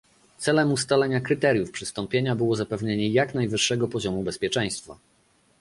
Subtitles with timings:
[0.37, 4.97] Celem ustalenia kryteriów przystąpienia było zapewnienie jak najwyższego poziomu bezpieczeństwa